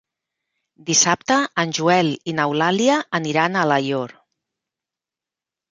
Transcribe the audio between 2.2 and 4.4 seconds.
i n'Eulàlia aniran a Alaior.